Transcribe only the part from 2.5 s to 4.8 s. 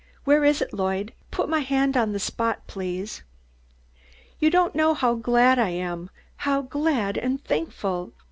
please. You don't